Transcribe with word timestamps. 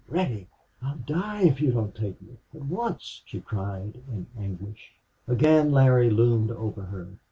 Reddy! 0.09 0.47
I'll 0.81 0.95
die 0.97 1.43
if 1.43 1.61
you 1.61 1.71
don't 1.73 1.93
take 1.93 2.19
me 2.23 2.39
at 2.55 2.63
once!" 2.63 3.21
she 3.23 3.39
cried, 3.39 4.01
in 4.07 4.25
anguish. 4.35 4.93
Again 5.27 5.71
Larry 5.71 6.09
loomed 6.09 6.49
over 6.49 6.81
her. 6.85 7.09